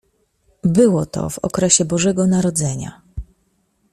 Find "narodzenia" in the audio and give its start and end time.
2.27-3.01